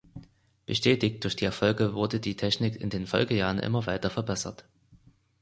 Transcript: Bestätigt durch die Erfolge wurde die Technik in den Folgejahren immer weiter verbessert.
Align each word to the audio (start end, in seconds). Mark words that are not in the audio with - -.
Bestätigt 0.65 1.23
durch 1.23 1.35
die 1.35 1.45
Erfolge 1.45 1.93
wurde 1.93 2.19
die 2.19 2.35
Technik 2.35 2.75
in 2.81 2.89
den 2.89 3.05
Folgejahren 3.05 3.59
immer 3.59 3.85
weiter 3.85 4.09
verbessert. 4.09 4.65